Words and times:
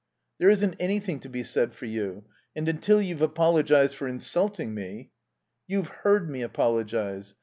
"There 0.39 0.49
isn't 0.49 0.77
anything 0.79 1.19
to 1.19 1.29
be 1.29 1.43
said 1.43 1.75
for 1.75 1.85
you. 1.85 2.25
And 2.55 2.67
until 2.67 2.99
you've 2.99 3.21
apologized 3.21 3.93
for 3.93 4.07
insulting 4.07 4.73
me" 4.73 5.11
"You've 5.67 5.89
heard 5.89 6.27
me 6.27 6.41
apologize. 6.41 7.35